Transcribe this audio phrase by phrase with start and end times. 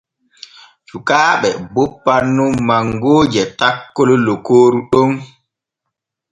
[0.89, 5.11] Cukaaɓe boppan nun mangooje takkol lokooru ɗon.